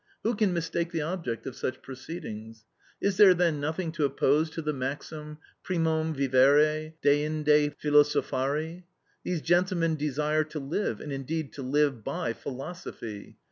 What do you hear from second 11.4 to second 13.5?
to live by philosophy.